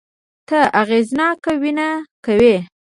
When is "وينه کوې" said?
1.61-2.55